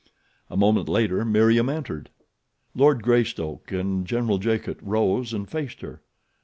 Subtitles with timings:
[0.49, 2.09] A moment later Meriem entered.
[2.73, 6.01] Lord Greystoke and General Jacot rose and faced her.